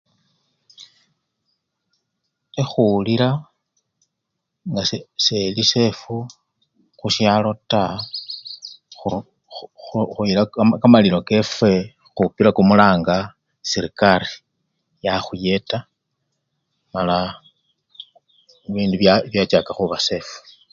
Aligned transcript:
Nga 2.51 2.63
khekhuwulila 2.65 3.29
sekhuli 5.23 5.63
sefu 5.71 6.15
khusyalo 6.99 7.51
taa, 7.71 7.93
khu! 8.99 9.09
khu! 9.53 9.97
khuyila 10.13 10.43
kamalilo 10.81 11.19
kefwe, 11.29 11.73
khupila 12.15 12.49
kumulanga 12.55 13.17
serekari 13.69 14.31
yakhuyeta 15.05 15.77
mala 16.93 17.17
bindu 18.73 18.95
bya! 19.01 19.13
byachaka 19.31 19.71
khuba 19.77 19.97
sefu. 20.07 20.35